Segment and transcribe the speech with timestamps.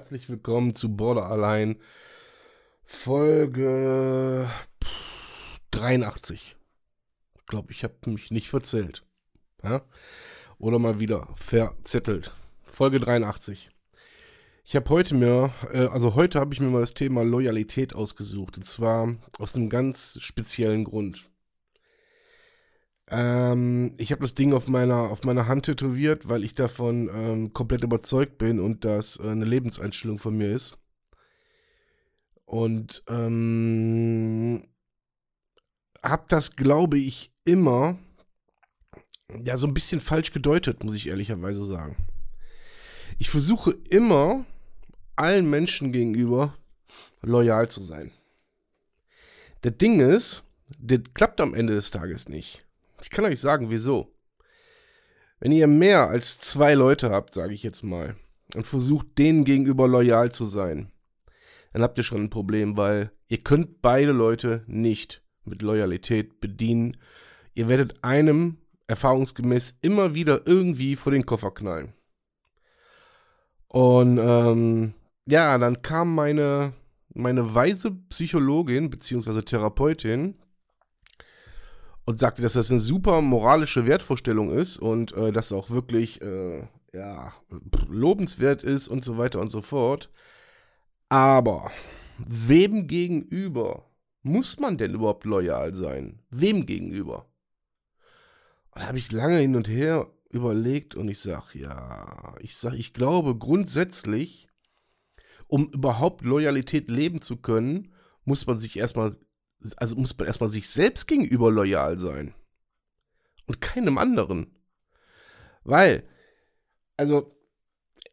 [0.00, 1.76] Herzlich willkommen zu Border Allein
[2.86, 4.48] Folge
[5.72, 6.56] 83.
[7.38, 9.04] Ich glaube, ich habe mich nicht verzählt.
[9.62, 9.82] Ja?
[10.56, 12.32] Oder mal wieder verzettelt.
[12.64, 13.68] Folge 83.
[14.64, 18.56] Ich habe heute mir, äh, also heute habe ich mir mal das Thema Loyalität ausgesucht.
[18.56, 21.29] Und zwar aus einem ganz speziellen Grund.
[23.10, 27.52] Ähm, ich habe das Ding auf meiner, auf meiner Hand tätowiert, weil ich davon ähm,
[27.52, 30.78] komplett überzeugt bin und das äh, eine Lebenseinstellung von mir ist.
[32.44, 34.62] Und ähm,
[36.02, 37.98] habe das, glaube ich, immer
[39.44, 41.96] ja so ein bisschen falsch gedeutet, muss ich ehrlicherweise sagen.
[43.18, 44.44] Ich versuche immer
[45.16, 46.54] allen Menschen gegenüber
[47.22, 48.12] loyal zu sein.
[49.62, 50.42] Das Ding ist,
[50.78, 52.64] das klappt am Ende des Tages nicht.
[53.02, 54.14] Ich kann euch sagen, wieso.
[55.38, 58.16] Wenn ihr mehr als zwei Leute habt, sage ich jetzt mal,
[58.54, 60.92] und versucht denen gegenüber loyal zu sein,
[61.72, 66.96] dann habt ihr schon ein Problem, weil ihr könnt beide Leute nicht mit Loyalität bedienen.
[67.54, 71.94] Ihr werdet einem erfahrungsgemäß immer wieder irgendwie vor den Koffer knallen.
[73.68, 74.94] Und ähm,
[75.26, 76.72] ja, dann kam meine,
[77.14, 79.42] meine weise Psychologin bzw.
[79.42, 80.34] Therapeutin
[82.10, 86.66] und sagte, dass das eine super moralische Wertvorstellung ist und äh, dass auch wirklich äh,
[86.92, 87.32] ja,
[87.88, 90.10] lobenswert ist und so weiter und so fort.
[91.08, 91.70] Aber
[92.18, 93.86] wem gegenüber
[94.22, 96.20] muss man denn überhaupt loyal sein?
[96.30, 97.26] Wem gegenüber?
[98.72, 102.76] Und da habe ich lange hin und her überlegt und ich sage, ja, ich sage,
[102.76, 104.48] ich glaube grundsätzlich,
[105.46, 107.92] um überhaupt Loyalität leben zu können,
[108.24, 109.16] muss man sich erstmal
[109.76, 112.34] also muss man erstmal sich selbst gegenüber loyal sein.
[113.46, 114.54] Und keinem anderen.
[115.64, 116.04] Weil,
[116.96, 117.34] also,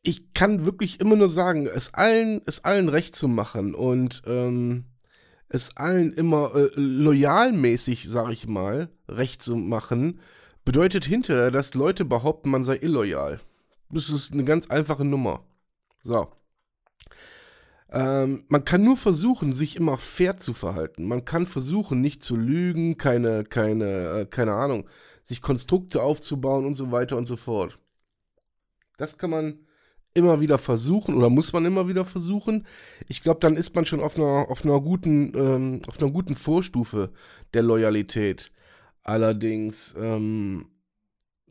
[0.01, 4.85] ich kann wirklich immer nur sagen, es allen, es allen recht zu machen und ähm,
[5.49, 10.19] es allen immer äh, loyalmäßig, sag ich mal, recht zu machen,
[10.65, 13.39] bedeutet hinterher, dass Leute behaupten, man sei illoyal.
[13.89, 15.45] Das ist eine ganz einfache Nummer.
[16.03, 16.27] So.
[17.91, 21.07] Ähm, man kann nur versuchen, sich immer fair zu verhalten.
[21.07, 24.89] Man kann versuchen, nicht zu lügen, keine, keine, äh, keine Ahnung,
[25.23, 27.79] sich Konstrukte aufzubauen und so weiter und so fort.
[28.97, 29.59] Das kann man
[30.13, 32.65] immer wieder versuchen oder muss man immer wieder versuchen.
[33.07, 36.35] Ich glaube, dann ist man schon auf einer, auf einer guten, ähm, auf einer guten
[36.35, 37.11] Vorstufe
[37.53, 38.51] der Loyalität.
[39.03, 40.69] Allerdings ähm,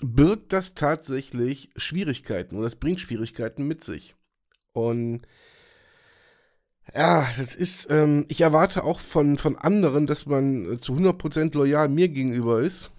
[0.03, 4.15] birgt das tatsächlich Schwierigkeiten oder es bringt Schwierigkeiten mit sich.
[4.73, 5.23] Und
[6.95, 11.55] ja, das ist, ähm, ich erwarte auch von, von anderen, dass man äh, zu 100%
[11.55, 12.91] loyal mir gegenüber ist.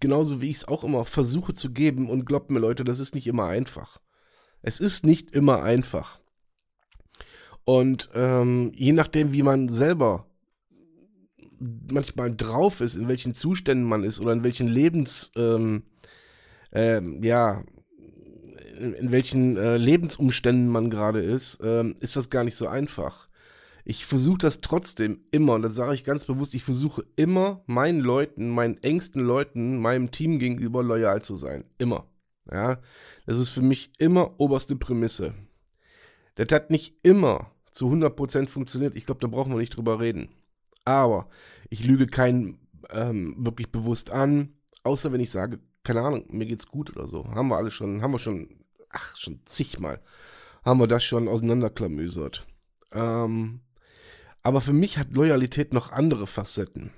[0.00, 2.10] Genauso wie ich es auch immer versuche zu geben.
[2.10, 4.00] Und glaubt mir, Leute, das ist nicht immer einfach.
[4.62, 6.20] Es ist nicht immer einfach.
[7.64, 10.26] Und ähm, je nachdem, wie man selber
[11.60, 15.84] manchmal drauf ist, in welchen Zuständen man ist oder in welchen Lebens, ähm,
[16.72, 17.62] äh, ja,
[18.80, 23.28] in, in welchen äh, Lebensumständen man gerade ist, ähm, ist das gar nicht so einfach.
[23.84, 28.00] Ich versuche das trotzdem immer, und das sage ich ganz bewusst, ich versuche immer meinen
[28.00, 31.64] Leuten, meinen engsten Leuten, meinem Team gegenüber loyal zu sein.
[31.78, 32.06] Immer.
[32.50, 32.80] Ja,
[33.26, 35.34] das ist für mich immer oberste Prämisse.
[36.34, 38.96] Das hat nicht immer zu 100% funktioniert.
[38.96, 40.30] Ich glaube, da brauchen wir nicht drüber reden.
[40.84, 41.28] Aber
[41.68, 42.58] ich lüge keinen
[42.90, 47.26] ähm, wirklich bewusst an, außer wenn ich sage, keine Ahnung, mir geht's gut oder so.
[47.26, 48.59] Haben wir alle schon, haben wir schon
[48.90, 50.00] ach, schon zigmal,
[50.64, 52.46] haben wir das schon auseinanderklamüsert.
[52.92, 53.60] Ähm,
[54.42, 56.92] aber für mich hat Loyalität noch andere Facetten.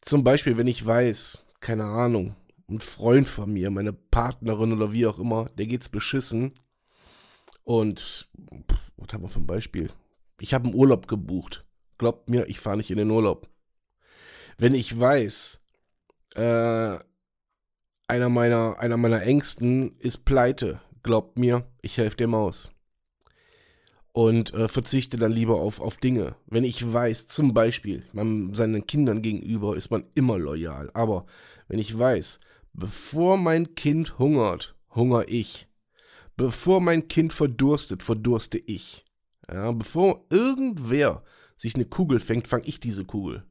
[0.00, 2.34] Zum Beispiel, wenn ich weiß, keine Ahnung,
[2.68, 6.58] ein Freund von mir, meine Partnerin oder wie auch immer, der geht's beschissen.
[7.64, 8.28] Und,
[8.96, 9.90] was haben wir für ein Beispiel?
[10.40, 11.66] Ich habe einen Urlaub gebucht.
[11.98, 13.48] Glaubt mir, ich fahre nicht in den Urlaub.
[14.56, 15.60] Wenn ich weiß,
[16.34, 16.98] äh,
[18.10, 20.80] einer meiner, einer meiner Ängsten ist pleite.
[21.02, 22.68] Glaubt mir, ich helfe dem aus.
[24.12, 26.34] Und äh, verzichte dann lieber auf, auf Dinge.
[26.46, 30.90] Wenn ich weiß, zum Beispiel, man, seinen Kindern gegenüber ist man immer loyal.
[30.94, 31.26] Aber
[31.68, 32.40] wenn ich weiß,
[32.72, 35.68] bevor mein Kind hungert, hungere ich.
[36.36, 39.04] bevor mein Kind verdurstet, verdurste ich.
[39.52, 41.22] Ja, bevor irgendwer
[41.56, 43.44] sich eine Kugel fängt, fange ich diese Kugel.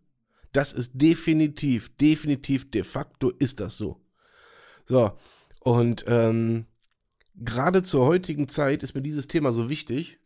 [0.51, 4.01] Das ist definitiv, definitiv, de facto ist das so.
[4.89, 5.11] So,
[5.61, 6.65] und ähm,
[7.35, 10.19] gerade zur heutigen Zeit ist mir dieses Thema so wichtig,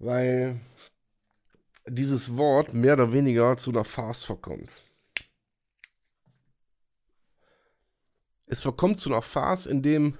[0.00, 0.60] weil
[1.86, 4.68] dieses Wort mehr oder weniger zu einer Farce verkommt.
[8.48, 10.18] Es verkommt zu einer Farce, in dem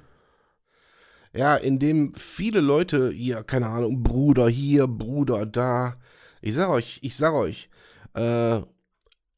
[1.33, 5.99] ja, in dem viele Leute hier, keine Ahnung, Bruder hier, Bruder da.
[6.41, 7.69] Ich sag euch, ich sag euch,
[8.15, 8.61] äh,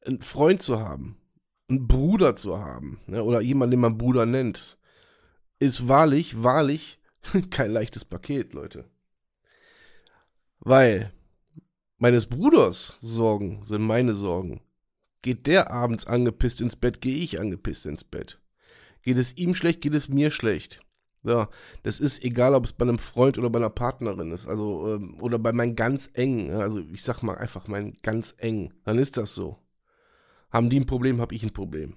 [0.05, 1.17] einen Freund zu haben,
[1.67, 4.77] einen Bruder zu haben, ne, oder jemanden, den man Bruder nennt,
[5.59, 6.99] ist wahrlich, wahrlich
[7.49, 8.85] kein leichtes Paket, Leute.
[10.59, 11.11] Weil
[11.97, 14.61] meines Bruders Sorgen sind meine Sorgen.
[15.21, 18.39] Geht der abends angepisst ins Bett, gehe ich angepisst ins Bett.
[19.01, 20.81] Geht es ihm schlecht, geht es mir schlecht.
[21.23, 21.49] Ja,
[21.81, 25.17] das ist egal, ob es bei einem Freund oder bei einer Partnerin ist, also ähm,
[25.21, 29.17] oder bei meinen ganz engen, also ich sag mal einfach meinen ganz engen, dann ist
[29.17, 29.57] das so.
[30.55, 31.95] Haben die ein Problem, habe ich ein Problem.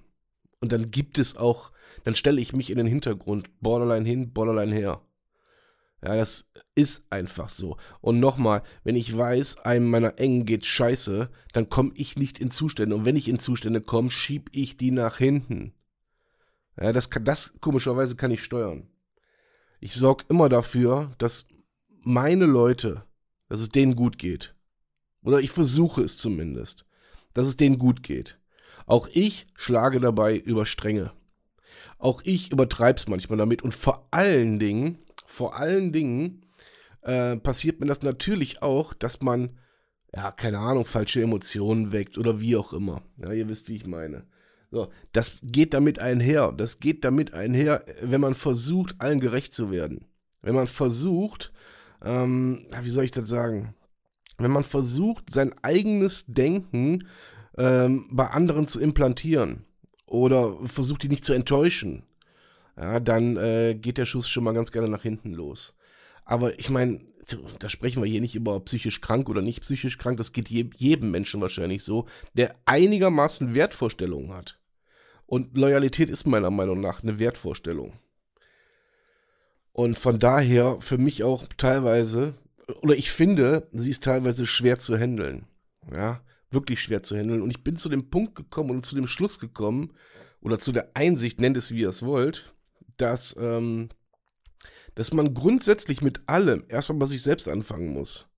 [0.59, 1.71] Und dann gibt es auch,
[2.03, 5.01] dann stelle ich mich in den Hintergrund, Borderline hin, Borderline her.
[6.03, 7.77] Ja, das ist einfach so.
[8.01, 12.51] Und nochmal, wenn ich weiß, einem meiner Engen geht scheiße, dann komme ich nicht in
[12.51, 12.95] Zustände.
[12.95, 15.73] Und wenn ich in Zustände komme, schieb ich die nach hinten.
[16.79, 18.87] Ja, das, das komischerweise kann ich steuern
[19.79, 21.47] ich sorge immer dafür, dass
[22.01, 23.03] meine Leute,
[23.47, 24.55] dass es denen gut geht.
[25.21, 26.85] Oder ich versuche es zumindest,
[27.33, 28.39] dass es denen gut geht.
[28.89, 31.11] Auch ich schlage dabei über Stränge.
[31.99, 33.61] Auch ich übertreibe es manchmal damit.
[33.61, 34.97] Und vor allen Dingen,
[35.27, 36.43] vor allen Dingen
[37.03, 39.59] äh, passiert mir das natürlich auch, dass man,
[40.11, 43.03] ja, keine Ahnung, falsche Emotionen weckt oder wie auch immer.
[43.17, 44.25] Ja, ihr wisst, wie ich meine.
[44.71, 46.51] So, das geht damit einher.
[46.51, 50.05] Das geht damit einher, wenn man versucht, allen gerecht zu werden.
[50.41, 51.53] Wenn man versucht,
[52.03, 53.75] ähm, wie soll ich das sagen?
[54.39, 57.07] Wenn man versucht, sein eigenes Denken
[57.59, 59.65] ähm, bei anderen zu implantieren
[60.07, 62.03] oder versucht, die nicht zu enttäuschen,
[62.77, 65.75] ja, dann äh, geht der Schuss schon mal ganz gerne nach hinten los.
[66.23, 67.01] Aber ich meine,
[67.59, 70.69] da sprechen wir hier nicht über psychisch krank oder nicht psychisch krank, das geht je,
[70.77, 74.57] jedem Menschen wahrscheinlich so, der einigermaßen Wertvorstellungen hat.
[75.25, 77.93] Und Loyalität ist meiner Meinung nach eine Wertvorstellung.
[79.73, 82.33] Und von daher für mich auch teilweise,
[82.81, 85.45] oder ich finde, sie ist teilweise schwer zu handeln.
[85.91, 87.41] Ja, wirklich schwer zu handeln.
[87.41, 89.93] Und ich bin zu dem Punkt gekommen und zu dem Schluss gekommen,
[90.41, 92.53] oder zu der Einsicht, nennt es wie ihr es wollt,
[92.97, 93.89] dass, ähm,
[94.95, 98.29] dass man grundsätzlich mit allem erstmal bei sich selbst anfangen muss.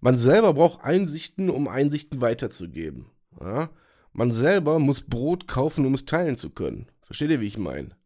[0.00, 3.06] Man selber braucht Einsichten, um Einsichten weiterzugeben.
[3.40, 3.70] Ja?
[4.12, 6.90] Man selber muss Brot kaufen, um es teilen zu können.
[7.02, 7.96] Versteht ihr, wie ich meine?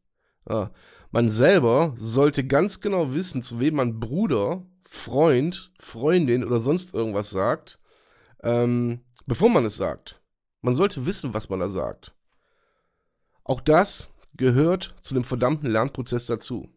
[0.49, 0.73] Ja.
[1.11, 7.31] Man selber sollte ganz genau wissen, zu wem man Bruder, Freund, Freundin oder sonst irgendwas
[7.31, 7.80] sagt,
[8.43, 10.21] ähm, bevor man es sagt.
[10.63, 12.15] Man sollte wissen, was man da sagt.
[13.45, 16.69] Auch das gehört zu dem verdammten Lernprozess dazu.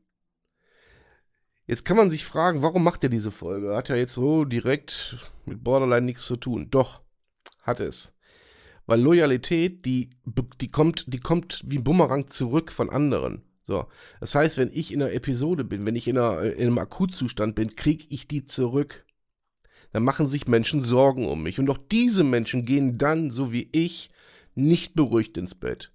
[1.66, 3.76] Jetzt kann man sich fragen, warum macht er diese Folge?
[3.76, 6.70] Hat ja jetzt so direkt mit Borderline nichts zu tun.
[6.70, 7.02] Doch,
[7.62, 8.14] hat es.
[8.86, 10.10] Weil Loyalität, die,
[10.60, 13.44] die, kommt, die kommt wie ein Bumerang zurück von anderen.
[13.64, 13.86] So.
[14.20, 17.56] Das heißt, wenn ich in einer Episode bin, wenn ich in, einer, in einem Akutzustand
[17.56, 19.06] bin, kriege ich die zurück.
[19.94, 21.60] Dann machen sich Menschen Sorgen um mich.
[21.60, 24.10] Und auch diese Menschen gehen dann, so wie ich,
[24.56, 25.92] nicht beruhigt ins Bett.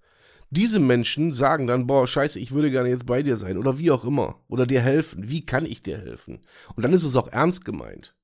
[0.50, 3.90] Diese Menschen sagen dann, boah, scheiße, ich würde gerne jetzt bei dir sein oder wie
[3.90, 4.40] auch immer.
[4.48, 5.28] Oder dir helfen.
[5.28, 6.40] Wie kann ich dir helfen?
[6.74, 8.14] Und dann ist es auch ernst gemeint.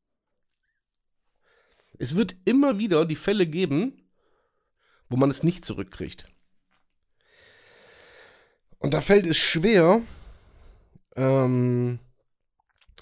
[1.99, 4.01] Es wird immer wieder die Fälle geben,
[5.09, 6.27] wo man es nicht zurückkriegt.
[8.79, 10.03] Und da fällt es schwer,
[11.17, 11.99] ähm,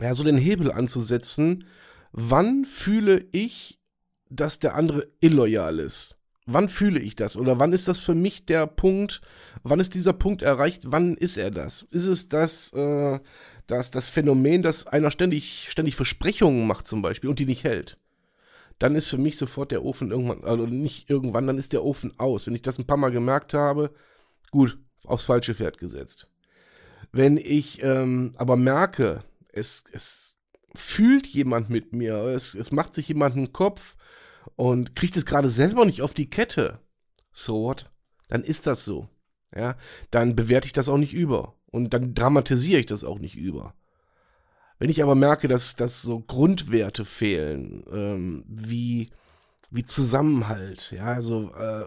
[0.01, 1.67] ja, so den Hebel anzusetzen,
[2.13, 3.79] wann fühle ich,
[4.31, 6.17] dass der andere illoyal ist?
[6.47, 7.37] Wann fühle ich das?
[7.37, 9.21] Oder wann ist das für mich der Punkt?
[9.63, 10.83] Wann ist dieser Punkt erreicht?
[10.87, 11.83] Wann ist er das?
[11.91, 13.21] Ist es das, äh,
[13.69, 17.97] das, das Phänomen, dass einer ständig, ständig Versprechungen macht zum Beispiel und die nicht hält?
[18.83, 22.19] dann ist für mich sofort der Ofen irgendwann, also nicht irgendwann, dann ist der Ofen
[22.19, 22.49] aus.
[22.49, 23.93] Wenn ich das ein paar Mal gemerkt habe,
[24.51, 26.29] gut, aufs falsche Pferd gesetzt.
[27.13, 30.32] Wenn ich ähm, aber merke, es, es
[30.75, 33.97] fühlt jemand mit mir, es, es macht sich jemand einen Kopf
[34.57, 36.81] und kriegt es gerade selber nicht auf die Kette,
[37.33, 37.85] so what?
[38.29, 39.09] Dann ist das so.
[39.55, 39.77] Ja,
[40.11, 41.55] dann bewerte ich das auch nicht über.
[41.67, 43.75] Und dann dramatisiere ich das auch nicht über.
[44.79, 49.11] Wenn ich aber merke, dass, dass so Grundwerte fehlen, ähm, wie,
[49.71, 51.85] wie Zusammenhalt, ja, also äh,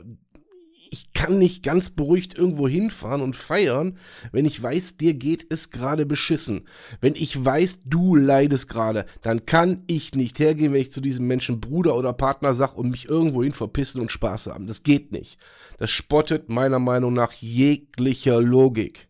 [0.92, 3.98] ich kann nicht ganz beruhigt irgendwo hinfahren und feiern,
[4.32, 6.68] wenn ich weiß, dir geht es gerade beschissen.
[7.02, 11.28] Wenn ich weiß, du leidest gerade, dann kann ich nicht hergehen, wenn ich zu diesem
[11.28, 14.68] Menschen Bruder oder Partner sag und mich irgendwohin verpissen und Spaß haben.
[14.68, 15.40] Das geht nicht.
[15.78, 19.10] Das spottet meiner Meinung nach jeglicher Logik.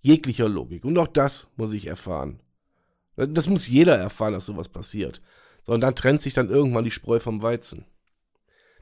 [0.00, 0.84] Jeglicher Logik.
[0.84, 2.40] Und auch das muss ich erfahren.
[3.16, 5.20] Das muss jeder erfahren, dass sowas passiert.
[5.62, 7.84] So, und dann trennt sich dann irgendwann die Spreu vom Weizen.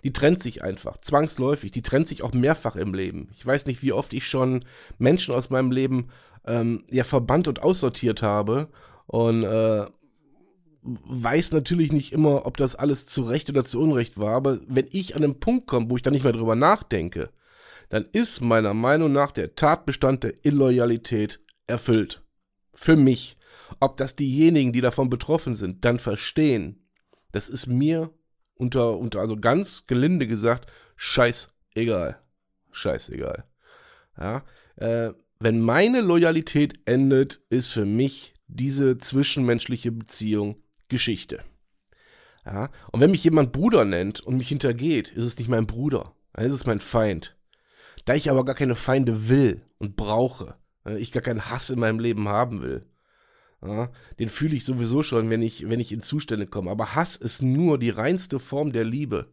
[0.05, 1.73] Die trennt sich einfach, zwangsläufig.
[1.73, 3.31] Die trennt sich auch mehrfach im Leben.
[3.37, 4.65] Ich weiß nicht, wie oft ich schon
[4.99, 6.09] Menschen aus meinem Leben
[6.47, 8.69] ähm, ja verbannt und aussortiert habe.
[9.07, 9.87] Und äh,
[10.83, 14.35] weiß natürlich nicht immer, ob das alles zu Recht oder zu Unrecht war.
[14.35, 17.31] Aber wenn ich an einen Punkt komme, wo ich dann nicht mehr drüber nachdenke,
[17.89, 22.23] dann ist meiner Meinung nach der Tatbestand der Illoyalität erfüllt.
[22.73, 23.37] Für mich.
[23.81, 26.87] Ob das diejenigen, die davon betroffen sind, dann verstehen,
[27.33, 28.11] das ist mir
[28.59, 32.21] unter, unter also ganz gelinde gesagt, scheißegal.
[32.71, 33.45] Scheißegal.
[34.19, 34.45] Ja,
[34.77, 40.57] äh, wenn meine Loyalität endet, ist für mich diese zwischenmenschliche Beziehung
[40.89, 41.41] Geschichte.
[42.45, 46.15] Ja, und wenn mich jemand Bruder nennt und mich hintergeht, ist es nicht mein Bruder,
[46.33, 47.37] dann ist es mein Feind.
[48.05, 50.55] Da ich aber gar keine Feinde will und brauche,
[50.97, 52.87] ich gar keinen Hass in meinem Leben haben will,
[53.63, 56.71] ja, den fühle ich sowieso schon, wenn ich, wenn ich in Zustände komme.
[56.71, 59.33] Aber Hass ist nur die reinste Form der Liebe.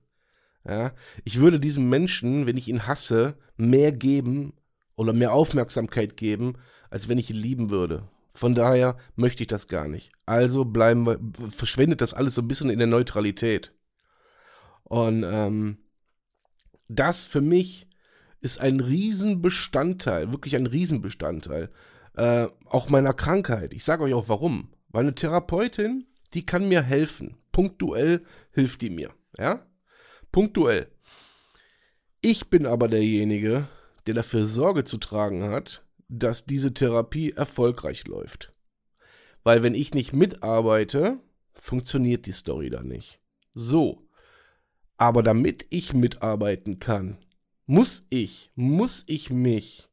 [0.67, 4.53] Ja, ich würde diesem Menschen, wenn ich ihn hasse, mehr geben
[4.95, 6.53] oder mehr Aufmerksamkeit geben,
[6.89, 8.09] als wenn ich ihn lieben würde.
[8.33, 10.11] Von daher möchte ich das gar nicht.
[10.25, 11.19] Also bleiben wir,
[11.51, 13.73] verschwendet das alles so ein bisschen in der Neutralität.
[14.83, 15.77] Und ähm,
[16.87, 17.87] das für mich
[18.41, 21.69] ist ein Riesenbestandteil, wirklich ein Riesenbestandteil
[22.15, 23.73] äh, auch meiner Krankheit.
[23.73, 24.69] Ich sage euch auch warum.
[24.89, 27.37] Weil eine Therapeutin, die kann mir helfen.
[27.51, 29.11] Punktuell hilft die mir.
[29.37, 29.65] Ja?
[30.31, 30.87] Punktuell.
[32.21, 33.67] Ich bin aber derjenige,
[34.07, 38.53] der dafür Sorge zu tragen hat, dass diese Therapie erfolgreich läuft.
[39.43, 41.19] Weil wenn ich nicht mitarbeite,
[41.53, 43.19] funktioniert die Story dann nicht.
[43.53, 44.07] So.
[44.97, 47.17] Aber damit ich mitarbeiten kann,
[47.65, 49.89] muss ich, muss ich mich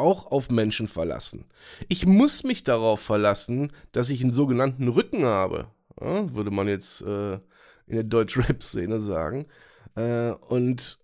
[0.00, 1.44] auch auf Menschen verlassen.
[1.88, 5.68] Ich muss mich darauf verlassen, dass ich einen sogenannten Rücken habe.
[6.00, 9.46] Ja, würde man jetzt äh, in der Deutsch-Rap-Szene sagen.
[9.94, 10.98] Äh, und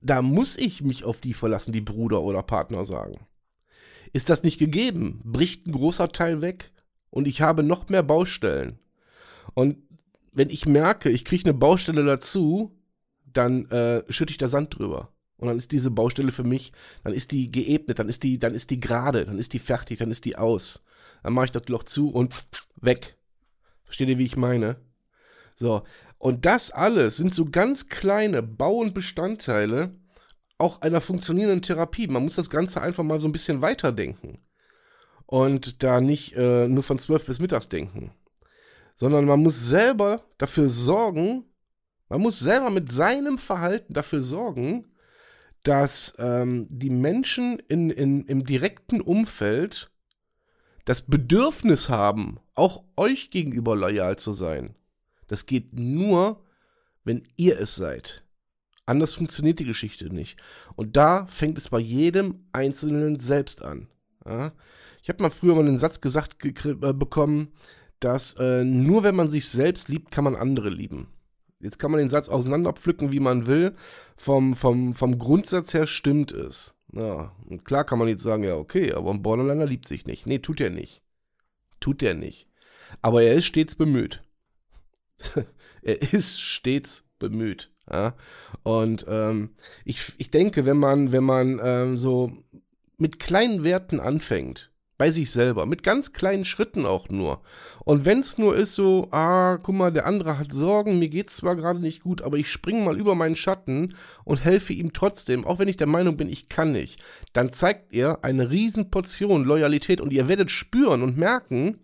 [0.00, 3.26] da muss ich mich auf die verlassen, die Bruder oder Partner sagen.
[4.12, 6.72] Ist das nicht gegeben, bricht ein großer Teil weg
[7.10, 8.78] und ich habe noch mehr Baustellen.
[9.54, 9.78] Und
[10.32, 12.76] wenn ich merke, ich kriege eine Baustelle dazu,
[13.24, 15.11] dann äh, schütte ich da Sand drüber.
[15.42, 16.72] Und dann ist diese Baustelle für mich,
[17.02, 19.98] dann ist die geebnet, dann ist die, dann ist die gerade, dann ist die fertig,
[19.98, 20.84] dann ist die aus.
[21.24, 22.32] Dann mache ich das Loch zu und
[22.80, 23.16] weg.
[23.82, 24.76] Versteht ihr, wie ich meine?
[25.56, 25.82] So.
[26.18, 29.96] Und das alles sind so ganz kleine Bau- und Bestandteile
[30.58, 32.06] auch einer funktionierenden Therapie.
[32.06, 34.38] Man muss das Ganze einfach mal so ein bisschen weiterdenken.
[35.26, 38.12] Und da nicht äh, nur von zwölf bis mittags denken.
[38.94, 41.46] Sondern man muss selber dafür sorgen,
[42.08, 44.91] man muss selber mit seinem Verhalten dafür sorgen,
[45.62, 49.90] dass ähm, die Menschen in, in, im direkten Umfeld
[50.84, 54.74] das Bedürfnis haben, auch euch gegenüber loyal zu sein.
[55.28, 56.44] Das geht nur,
[57.04, 58.24] wenn ihr es seid.
[58.84, 60.42] Anders funktioniert die Geschichte nicht.
[60.74, 63.86] Und da fängt es bei jedem Einzelnen selbst an.
[64.26, 64.52] Ja?
[65.02, 67.52] Ich habe mal früher mal einen Satz gesagt äh, bekommen,
[68.00, 71.08] dass äh, nur wenn man sich selbst liebt, kann man andere lieben.
[71.62, 73.74] Jetzt kann man den Satz auseinanderpflücken, wie man will.
[74.16, 76.74] Vom, vom, vom Grundsatz her stimmt es.
[76.92, 80.26] Ja, und klar kann man jetzt sagen, ja, okay, aber ein Borderliner liebt sich nicht.
[80.26, 81.02] Nee, tut er nicht.
[81.80, 82.48] Tut er nicht.
[83.00, 84.22] Aber er ist stets bemüht.
[85.82, 87.70] er ist stets bemüht.
[87.90, 88.16] Ja?
[88.64, 89.50] Und ähm,
[89.84, 92.32] ich, ich denke, wenn man, wenn man ähm, so
[92.98, 94.71] mit kleinen Werten anfängt,
[95.02, 97.42] bei sich selber, mit ganz kleinen Schritten auch nur.
[97.84, 101.28] Und wenn es nur ist so, ah, guck mal, der andere hat Sorgen, mir geht
[101.28, 104.92] es zwar gerade nicht gut, aber ich springe mal über meinen Schatten und helfe ihm
[104.92, 109.42] trotzdem, auch wenn ich der Meinung bin, ich kann nicht, dann zeigt ihr eine Riesenportion
[109.42, 111.80] Loyalität und ihr werdet spüren und merken,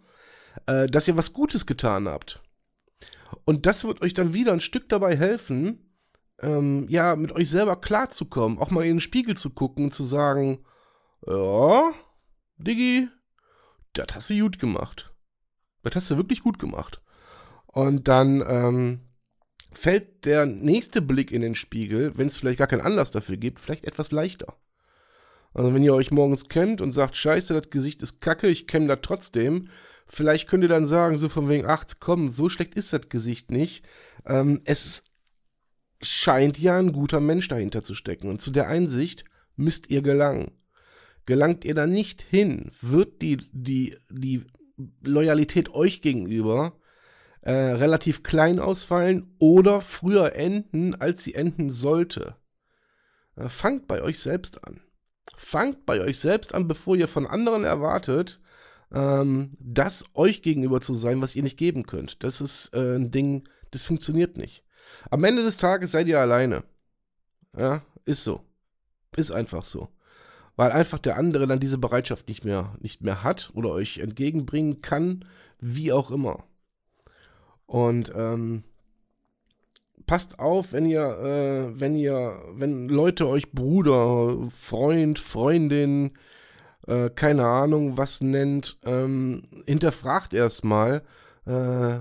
[0.67, 2.41] äh, dass ihr was Gutes getan habt.
[3.45, 5.91] Und das wird euch dann wieder ein Stück dabei helfen,
[6.41, 10.05] ähm, ja, mit euch selber klarzukommen, auch mal in den Spiegel zu gucken und zu
[10.05, 10.61] sagen,
[11.27, 11.93] ja,
[12.59, 13.09] Diggi,
[13.93, 15.13] das hast du gut gemacht.
[15.83, 17.01] Das hast du wirklich gut gemacht.
[17.67, 19.01] Und dann ähm,
[19.73, 23.61] fällt der nächste Blick in den Spiegel, wenn es vielleicht gar keinen Anlass dafür gibt,
[23.61, 24.57] vielleicht etwas leichter.
[25.55, 28.87] Also wenn ihr euch morgens kämmt und sagt, scheiße, das Gesicht ist kacke, ich kämme
[28.87, 29.69] da trotzdem,
[30.07, 33.51] vielleicht könnt ihr dann sagen, so von wegen, ach komm, so schlecht ist das Gesicht
[33.51, 33.87] nicht.
[34.27, 35.05] Ähm, es
[36.01, 38.29] scheint ja ein guter Mensch dahinter zu stecken.
[38.29, 39.25] Und zu der Einsicht
[39.57, 40.58] müsst ihr gelangen.
[41.29, 44.47] Gelangt ihr da nicht hin, wird die, die, die
[45.03, 46.81] Loyalität euch gegenüber
[47.43, 52.37] äh, relativ klein ausfallen oder früher enden, als sie enden sollte.
[53.37, 54.81] Äh, fangt bei euch selbst an.
[55.37, 58.41] Fangt bei euch selbst an, bevor ihr von anderen erwartet,
[58.91, 62.25] ähm, das euch gegenüber zu sein, was ihr nicht geben könnt.
[62.25, 64.65] Das ist äh, ein Ding, das funktioniert nicht.
[65.11, 66.65] Am Ende des Tages seid ihr alleine.
[67.55, 68.41] Ja, ist so.
[69.15, 69.91] Ist einfach so.
[70.59, 74.83] Weil einfach der andere dann diese Bereitschaft nicht mehr, nicht mehr hat oder euch entgegenbringen
[74.83, 75.25] kann,
[75.61, 76.43] wie auch immer.
[77.67, 78.65] Und ähm,
[80.07, 86.11] passt auf, wenn ihr, äh, wenn ihr, wenn Leute euch Bruder, Freund, Freundin,
[86.89, 91.03] äh, keine Ahnung was nennt, ähm, hinterfragt erstmal,
[91.47, 91.99] äh,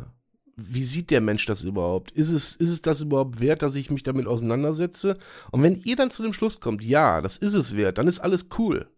[0.57, 2.11] wie sieht der Mensch das überhaupt?
[2.11, 5.15] Ist es, ist es das überhaupt wert, dass ich mich damit auseinandersetze?
[5.51, 8.19] Und wenn ihr dann zu dem Schluss kommt, ja, das ist es wert, dann ist
[8.19, 8.89] alles cool.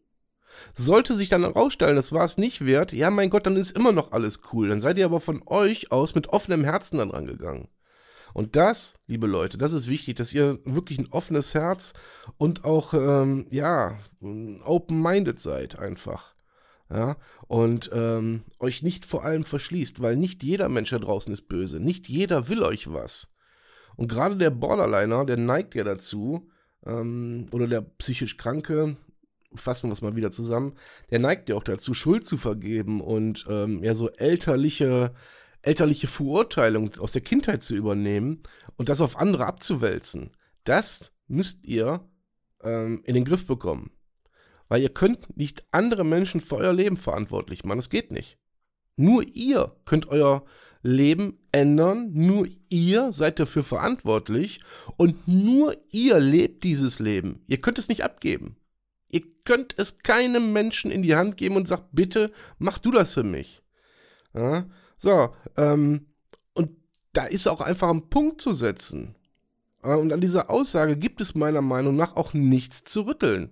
[0.74, 3.92] Sollte sich dann herausstellen, das war es nicht wert, ja, mein Gott, dann ist immer
[3.92, 4.70] noch alles cool.
[4.70, 7.68] Dann seid ihr aber von euch aus mit offenem Herzen dann rangegangen.
[8.34, 11.94] Und das, liebe Leute, das ist wichtig, dass ihr wirklich ein offenes Herz
[12.38, 16.36] und auch, ähm, ja, open-minded seid einfach.
[16.92, 17.18] Ja,
[17.48, 21.80] und ähm, euch nicht vor allem verschließt, weil nicht jeder Mensch da draußen ist böse.
[21.80, 23.32] Nicht jeder will euch was.
[23.96, 26.50] Und gerade der Borderliner, der neigt ja dazu,
[26.86, 28.98] ähm, oder der psychisch Kranke,
[29.54, 30.76] fassen wir es mal wieder zusammen,
[31.12, 35.14] der neigt ja auch dazu, Schuld zu vergeben und ähm, ja so elterliche
[35.62, 38.44] elterliche Verurteilung aus der Kindheit zu übernehmen
[38.78, 40.32] und das auf andere abzuwälzen.
[40.64, 42.08] Das müsst ihr
[42.64, 43.92] ähm, in den Griff bekommen.
[44.70, 47.80] Weil ihr könnt nicht andere Menschen für euer Leben verantwortlich machen.
[47.80, 48.38] Das geht nicht.
[48.96, 50.46] Nur ihr könnt euer
[50.82, 52.12] Leben ändern.
[52.14, 54.62] Nur ihr seid dafür verantwortlich.
[54.96, 57.44] Und nur ihr lebt dieses Leben.
[57.48, 58.56] Ihr könnt es nicht abgeben.
[59.12, 63.16] Ihr könnt es keinem Menschen in die Hand geben und sagt, bitte mach du das
[63.16, 63.64] für mich.
[64.36, 64.70] Ja?
[64.98, 66.06] So, ähm,
[66.54, 66.72] und
[67.14, 69.16] da ist auch einfach ein Punkt zu setzen.
[69.82, 73.50] Und an dieser Aussage gibt es meiner Meinung nach auch nichts zu rütteln.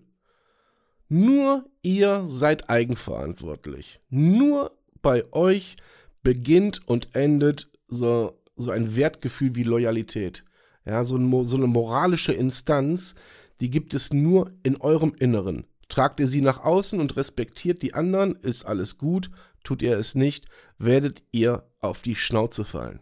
[1.10, 4.02] Nur ihr seid eigenverantwortlich.
[4.10, 5.78] Nur bei euch
[6.22, 10.44] beginnt und endet so, so ein Wertgefühl wie Loyalität.
[10.86, 13.16] Ja, so, ein, so eine moralische Instanz,
[13.62, 15.66] die gibt es nur in eurem Inneren.
[15.90, 19.32] Tragt ihr sie nach außen und respektiert die anderen, ist alles gut.
[19.64, 20.46] Tut ihr es nicht,
[20.78, 23.02] werdet ihr auf die Schnauze fallen.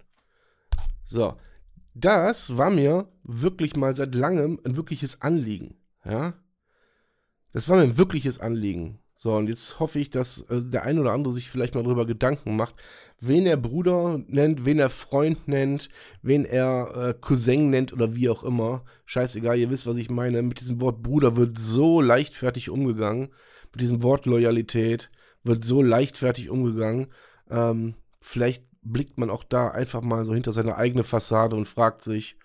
[1.03, 1.35] So,
[1.93, 5.75] das war mir wirklich mal seit langem ein wirkliches Anliegen.
[6.03, 6.33] Ja,
[7.55, 8.99] das war mir ein wirkliches Anliegen.
[9.15, 12.05] So, und jetzt hoffe ich, dass äh, der ein oder andere sich vielleicht mal darüber
[12.05, 12.75] Gedanken macht,
[13.21, 15.89] wen er Bruder nennt, wen er Freund nennt,
[16.21, 18.83] wen er äh, Cousin nennt oder wie auch immer.
[19.05, 20.41] Scheißegal, ihr wisst, was ich meine.
[20.41, 23.29] Mit diesem Wort Bruder wird so leichtfertig umgegangen.
[23.71, 25.09] Mit diesem Wort Loyalität
[25.45, 27.07] wird so leichtfertig umgegangen.
[27.49, 32.01] Ähm, vielleicht blickt man auch da einfach mal so hinter seine eigene Fassade und fragt
[32.01, 32.35] sich,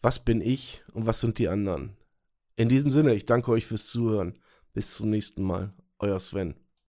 [0.00, 1.97] was bin ich und was sind die anderen?
[2.58, 4.38] In diesem Sinne, ich danke euch fürs Zuhören.
[4.74, 5.72] Bis zum nächsten Mal.
[5.98, 6.56] Euer Sven.